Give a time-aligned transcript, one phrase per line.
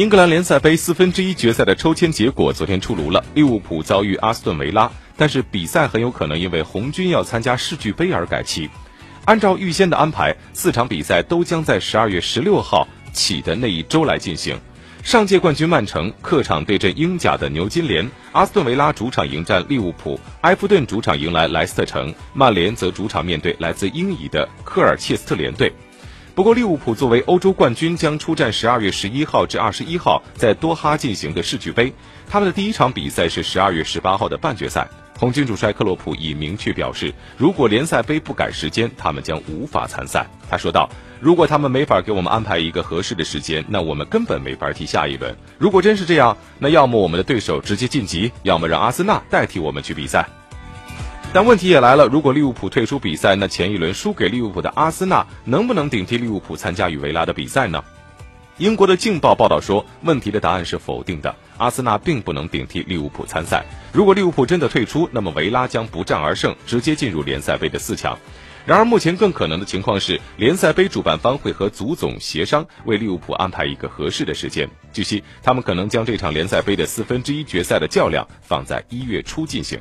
[0.00, 8.70] 英格兰联赛杯四分之一决赛的抽签结果昨天出炉了，利物浦遭遇阿斯顿维拉，但是比赛很有可能因为红军要参加世俱杯而改期。
[9.26, 14.58] 按照预先的安排，四场比赛都将在十二月十六号起的那一周来进行。
[15.02, 25.70] 上届冠军曼城客场对阵英甲的牛津联，阿斯顿维拉主场迎战利物浦，埃弗顿主场迎来莱斯特城，曼联则主场面对来自英乙的科尔切斯特联队。
[26.40, 31.92] 不过，利物浦作为欧洲冠军，将出战十二月十一号至二十一号在多哈进行的世俱杯。
[32.30, 34.88] 他们的第一场比赛是十二月十八号的半决赛。
[35.18, 40.26] 红军主帅克洛普已明确表示，如果联赛杯不改时间，他们将无法参赛。
[40.48, 40.88] 他说道
[41.20, 45.36] ：“如果他们没法给我们安排一个合适的时间，那我们根本没法踢下一轮。
[45.58, 50.26] 如果真是这样，那要么我们的对手直接晋级，要么让阿森纳代替我们去比赛。”
[51.32, 57.84] 但问题也来了，如果利物浦退出比赛，那前一轮输给利物浦的阿森纳能不能顶替利物浦参加与维拉的比赛呢？
[58.58, 61.32] 英国的《镜报》报道说，问题的答案是否定的。
[61.56, 63.64] 阿森纳并不能顶替利物浦参赛。
[63.92, 68.18] 如果利物浦真的退出，那么维拉将不战而胜，直接进入联赛杯的四强。
[68.66, 74.68] 然而，目前更可能的情况是，联赛杯主办方会和足总协商，为利物浦安排一个合适的时间。
[74.92, 79.80] 据悉，他们可能将这场联赛杯的四分之一决赛的较量放在一月初进行。